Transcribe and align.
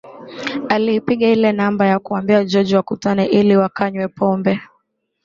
Aliipiga 0.69 1.27
ile 1.27 1.51
namba 1.51 1.85
na 1.87 1.99
kumwambia 1.99 2.45
George 2.45 2.75
wakutane 2.75 3.25
ili 3.25 3.57
wakanywe 3.57 4.07
pombe 4.07 4.59